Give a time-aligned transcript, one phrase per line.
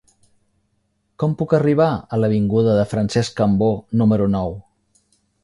[1.23, 3.71] Com puc arribar a l'avinguda de Francesc Cambó
[4.03, 4.59] número nou?